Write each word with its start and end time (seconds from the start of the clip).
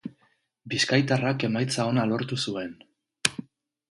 Bizkaitarrak 0.71 1.43
emaitza 1.49 1.85
ona 1.91 2.07
lortu 2.13 2.39
zuen. 2.47 2.75